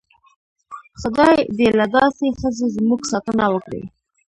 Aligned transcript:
خدای 1.01 1.37
دې 1.57 1.69
له 1.79 1.85
داسې 1.95 2.25
ښځو 2.39 2.65
زموږ 2.75 3.01
ساتنه 3.11 3.45
وکړي. 3.53 3.83